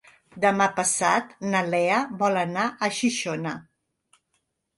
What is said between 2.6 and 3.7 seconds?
a Xixona.